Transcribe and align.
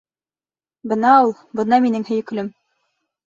Бына 0.93 1.11
ул, 1.25 1.35
бына 1.59 1.81
минең 1.85 2.07
һөйөклөм! 2.09 2.49